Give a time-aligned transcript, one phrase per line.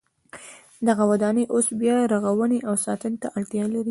[0.87, 3.89] دغه ودانۍ اوس بیا رغونې او ساتنې ته اړتیا لري.